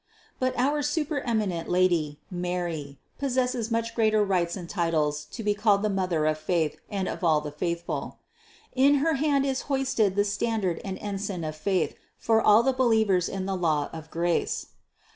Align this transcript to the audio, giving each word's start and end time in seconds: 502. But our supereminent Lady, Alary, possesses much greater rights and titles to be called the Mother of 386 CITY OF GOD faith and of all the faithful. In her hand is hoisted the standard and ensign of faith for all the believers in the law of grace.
502. 0.39 0.39
But 0.39 0.67
our 0.67 0.81
supereminent 0.81 1.69
Lady, 1.69 2.19
Alary, 2.33 2.97
possesses 3.19 3.69
much 3.69 3.93
greater 3.93 4.23
rights 4.23 4.55
and 4.57 4.67
titles 4.67 5.25
to 5.25 5.43
be 5.43 5.53
called 5.53 5.83
the 5.83 5.91
Mother 5.91 6.25
of 6.25 6.39
386 6.39 6.81
CITY 6.81 6.81
OF 6.81 6.81
GOD 6.81 6.89
faith 6.97 6.99
and 6.99 7.07
of 7.07 7.23
all 7.23 7.39
the 7.41 7.51
faithful. 7.51 8.17
In 8.73 8.95
her 8.95 9.13
hand 9.17 9.45
is 9.45 9.61
hoisted 9.69 10.15
the 10.15 10.25
standard 10.25 10.81
and 10.83 10.97
ensign 10.97 11.43
of 11.43 11.55
faith 11.55 11.93
for 12.17 12.41
all 12.41 12.63
the 12.63 12.73
believers 12.73 13.29
in 13.29 13.45
the 13.45 13.55
law 13.55 13.91
of 13.93 14.09
grace. 14.09 14.69